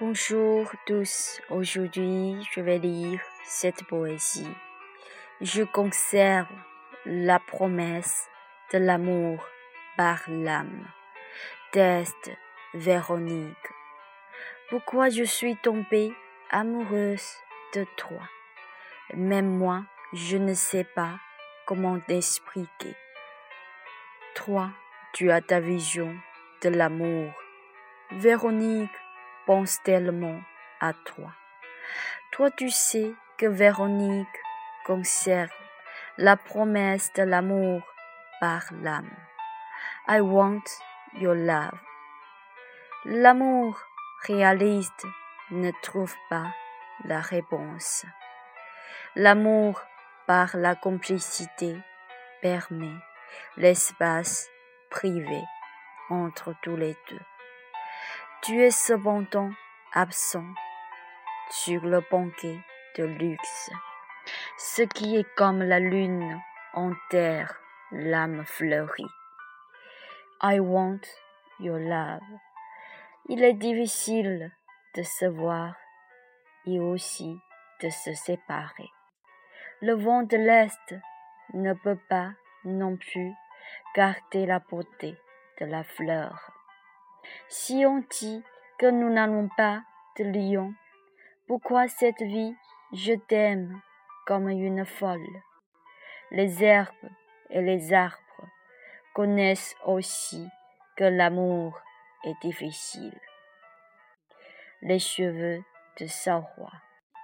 Bonjour 0.00 0.70
tous, 0.86 1.40
aujourd'hui 1.50 2.46
je 2.52 2.60
vais 2.60 2.78
lire 2.78 3.20
cette 3.42 3.82
poésie. 3.82 4.54
Je 5.40 5.64
conserve 5.64 6.46
la 7.04 7.40
promesse 7.40 8.28
de 8.72 8.78
l'amour 8.78 9.44
par 9.96 10.20
l'âme. 10.28 10.86
Test 11.72 12.30
Véronique. 12.74 13.56
Pourquoi 14.70 15.08
je 15.08 15.24
suis 15.24 15.56
tombée 15.56 16.12
amoureuse 16.52 17.34
de 17.74 17.84
toi? 17.96 18.22
Même 19.14 19.48
moi, 19.48 19.82
je 20.12 20.36
ne 20.36 20.54
sais 20.54 20.84
pas 20.84 21.18
comment 21.66 21.98
t'expliquer. 21.98 22.94
Toi, 24.36 24.70
tu 25.12 25.32
as 25.32 25.40
ta 25.40 25.58
vision 25.58 26.16
de 26.62 26.68
l'amour. 26.68 27.32
Véronique, 28.12 28.90
pense 29.48 29.82
tellement 29.82 30.42
à 30.78 30.92
toi. 30.92 31.32
Toi 32.32 32.50
tu 32.50 32.68
sais 32.68 33.14
que 33.38 33.46
Véronique 33.46 34.38
conserve 34.84 35.50
la 36.18 36.36
promesse 36.36 37.10
de 37.14 37.22
l'amour 37.22 37.80
par 38.40 38.64
l'âme. 38.82 39.16
I 40.06 40.20
want 40.20 40.64
your 41.14 41.34
love. 41.34 41.80
L'amour 43.06 43.80
réaliste 44.26 45.06
ne 45.50 45.70
trouve 45.80 46.14
pas 46.28 46.52
la 47.04 47.22
réponse. 47.22 48.04
L'amour 49.16 49.80
par 50.26 50.58
la 50.58 50.74
complicité 50.74 51.74
permet 52.42 52.98
l'espace 53.56 54.50
privé 54.90 55.42
entre 56.10 56.54
tous 56.60 56.76
les 56.76 56.94
deux. 57.08 57.37
Tu 58.40 58.62
es 58.62 58.70
cependant 58.70 59.50
absent 59.92 60.46
sur 61.50 61.84
le 61.84 62.00
banquet 62.08 62.56
de 62.96 63.04
luxe, 63.04 63.70
ce 64.56 64.82
qui 64.82 65.16
est 65.16 65.34
comme 65.34 65.60
la 65.60 65.80
lune 65.80 66.40
en 66.72 66.92
terre, 67.10 67.58
l'âme 67.90 68.44
fleurie. 68.46 69.10
I 70.40 70.60
want 70.60 71.00
your 71.58 71.78
love. 71.78 72.22
Il 73.28 73.42
est 73.42 73.54
difficile 73.54 74.52
de 74.94 75.02
se 75.02 75.26
voir 75.26 75.74
et 76.64 76.78
aussi 76.78 77.40
de 77.82 77.88
se 77.90 78.14
séparer. 78.14 78.90
Le 79.82 79.94
vent 79.94 80.22
de 80.22 80.36
l'Est 80.36 80.94
ne 81.54 81.74
peut 81.74 81.98
pas 82.08 82.30
non 82.64 82.96
plus 82.96 83.32
garder 83.96 84.46
la 84.46 84.60
beauté 84.60 85.16
de 85.60 85.66
la 85.66 85.82
fleur. 85.82 86.57
Si 87.48 87.84
on 87.86 88.04
dit 88.10 88.42
que 88.78 88.86
nous 88.86 89.10
n'allons 89.10 89.48
pas 89.56 89.82
de 90.18 90.24
lion, 90.24 90.74
pourquoi 91.46 91.88
cette 91.88 92.22
vie 92.22 92.54
je 92.92 93.14
t'aime 93.14 93.80
comme 94.26 94.48
une 94.48 94.84
folle? 94.84 95.42
Les 96.30 96.62
herbes 96.62 97.10
et 97.50 97.62
les 97.62 97.92
arbres 97.92 98.48
connaissent 99.14 99.74
aussi 99.84 100.46
que 100.96 101.04
l'amour 101.04 101.80
est 102.24 102.38
difficile. 102.42 103.18
Les 104.82 104.98
cheveux 104.98 105.62
de 105.98 106.06
sa 106.06 106.36
roi 106.36 106.72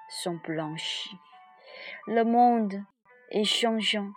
sont 0.08 0.40
blanchis. 0.44 1.18
Le 2.06 2.24
monde 2.24 2.82
est 3.30 3.44
changeant 3.44 4.10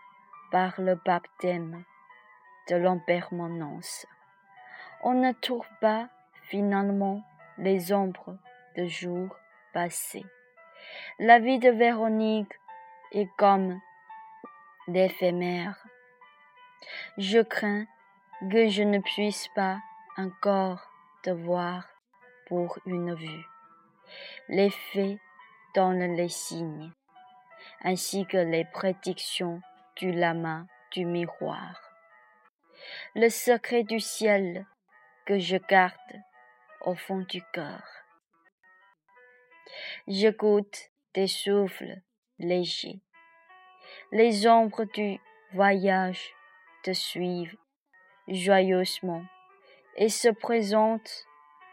par 0.52 0.80
le 0.80 0.95
baptême 0.95 1.84
de 2.69 2.75
l'impermanence 2.75 4.06
on 5.07 5.13
ne 5.13 5.31
trouve 5.31 5.69
pas 5.79 6.09
finalement 6.50 7.23
les 7.57 7.94
ombres 7.94 8.38
de 8.75 8.88
jours 8.88 9.38
passés. 9.72 10.25
La 11.18 11.40
vie 11.40 11.59
de 11.59 11.69
Véronique 11.69 12.51
est 13.13 13.29
comme 13.38 13.79
l'éphémère. 14.90 15.81
Je 17.17 17.40
crains 17.40 17.85
que 18.51 18.67
je 18.67 18.84
ne 18.84 19.00
puisse 19.00 19.47
pas 19.56 19.78
encore 20.17 20.81
te 21.23 21.29
voir 21.29 21.88
pour 22.47 22.78
une 22.85 23.16
vue. 23.16 23.46
Les 24.50 24.69
faits 24.69 25.19
donnent 25.73 26.17
les 26.17 26.28
signes, 26.28 26.91
ainsi 27.81 28.25
que 28.25 28.35
les 28.35 28.66
prédictions 28.66 29.62
du 29.96 30.12
lama 30.12 30.66
du 30.91 31.06
miroir. 31.06 31.79
Le 33.16 33.29
secret 33.29 33.84
du 33.84 34.01
ciel 34.01 34.66
que 35.28 35.40
je 35.40 35.58
garde 35.58 36.24
au 36.86 36.96
fond 36.96 37.20
du 37.20 37.42
cœur. 37.52 37.84
J'écoute 40.08 40.90
tes 41.12 41.28
souffles 41.28 41.98
légers. 42.40 43.02
Les 44.14 44.48
ombres 44.48 44.86
du 44.86 45.20
voyage 45.52 46.34
te 46.84 46.94
suivent 46.94 47.58
joyeusement 48.30 49.26
et 49.98 50.08
se 50.08 50.30
présentent 50.30 51.26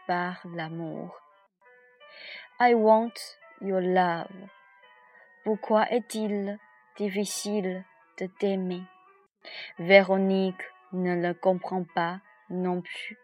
par 0.05 0.45
l'amour. 0.53 1.17
I 2.59 2.73
want 2.73 3.13
your 3.61 3.79
love. 3.79 4.49
Pourquoi 5.45 5.89
est-il 5.91 6.59
difficile 6.97 7.85
de 8.19 8.27
t'aimer? 8.27 8.83
Véronique 9.79 10.63
ne 10.91 11.15
le 11.15 11.33
comprend 11.33 11.85
pas 11.95 12.19
non 12.49 12.81
plus. 12.81 13.17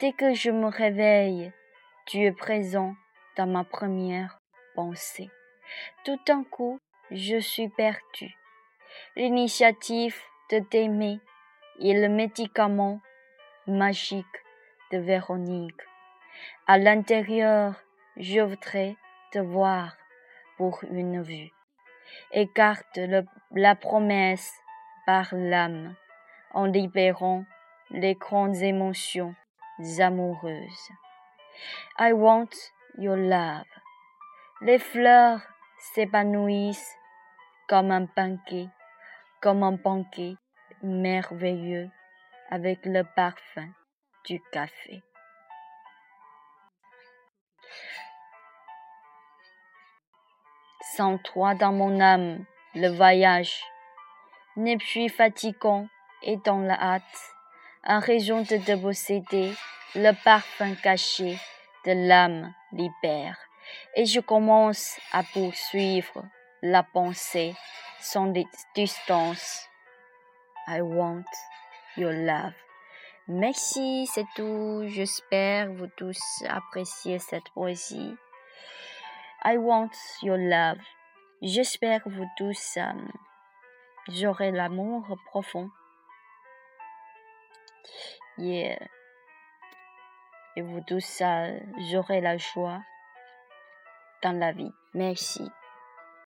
Dès 0.00 0.12
que 0.12 0.34
je 0.34 0.50
me 0.50 0.66
réveille, 0.66 1.52
tu 2.06 2.18
es 2.24 2.32
présent 2.32 2.94
dans 3.36 3.46
ma 3.46 3.64
première 3.64 4.40
pensée. 4.74 5.30
Tout 6.04 6.18
d'un 6.26 6.44
coup, 6.44 6.80
je 7.10 7.38
suis 7.38 7.68
perdue. 7.68 8.34
L'initiative 9.16 10.18
de 10.50 10.58
t'aimer 10.58 11.20
est 11.80 11.94
le 11.94 12.08
médicament 12.08 13.00
magique 13.66 14.26
de 14.90 14.98
Véronique. 14.98 15.80
À 16.66 16.78
l'intérieur, 16.78 17.74
je 18.16 18.40
voudrais 18.40 18.96
te 19.32 19.38
voir 19.38 19.96
pour 20.56 20.80
une 20.84 21.22
vue 21.22 21.52
garde 22.54 23.24
la 23.52 23.74
promesse 23.74 24.52
par 25.06 25.28
l'âme 25.32 25.94
en 26.52 26.66
libérant 26.66 27.44
les 27.90 28.14
grandes 28.14 28.56
émotions 28.56 29.34
amoureuses. 30.00 30.90
I 31.98 32.12
want 32.12 32.50
your 32.98 33.16
love. 33.16 33.66
Les 34.60 34.78
fleurs 34.78 35.40
s'épanouissent 35.94 36.96
comme 37.68 37.90
un 37.90 38.06
banquet, 38.16 38.68
comme 39.40 39.62
un 39.62 39.72
banquet 39.72 40.36
merveilleux 40.82 41.90
avec 42.50 42.84
le 42.84 43.02
parfum 43.16 43.68
du 44.24 44.40
café. 44.52 45.02
Sans 50.96 51.18
toi 51.18 51.54
dans 51.54 51.72
mon 51.72 52.00
âme, 52.00 52.44
le 52.74 52.88
voyage 52.88 53.62
n'est 54.56 54.76
plus 54.76 55.08
fatigant 55.08 55.86
et 56.22 56.36
dans 56.36 56.60
la 56.60 56.78
hâte 56.80 57.31
en 57.84 58.00
raison 58.00 58.42
de 58.42 58.56
te 58.58 58.76
posséder, 58.76 59.52
le 59.94 60.12
parfum 60.24 60.74
caché 60.76 61.38
de 61.84 62.08
l'âme 62.08 62.54
libère, 62.72 63.36
et 63.94 64.06
je 64.06 64.20
commence 64.20 64.98
à 65.12 65.22
poursuivre 65.22 66.24
la 66.62 66.82
pensée 66.82 67.54
sans 68.00 68.32
distance. 68.74 69.68
I 70.68 70.80
want 70.80 71.24
your 71.96 72.12
love. 72.12 72.54
Merci, 73.28 74.06
c'est 74.12 74.26
tout. 74.36 74.84
J'espère 74.86 75.72
vous 75.72 75.88
tous 75.96 76.20
apprécier 76.48 77.18
cette 77.18 77.48
poésie. 77.54 78.14
I 79.44 79.56
want 79.56 79.90
your 80.22 80.36
love. 80.36 80.78
J'espère 81.40 82.02
vous 82.06 82.26
tous 82.36 82.78
euh, 82.78 84.26
aurez 84.26 84.52
l'amour 84.52 85.16
profond 85.26 85.68
et, 88.38 88.76
vous 90.56 90.80
tous, 90.86 91.22
j'aurai 91.90 92.20
la 92.20 92.36
joie 92.36 92.80
dans 94.22 94.38
la 94.38 94.52
vie. 94.52 94.72
Merci. 94.94 95.42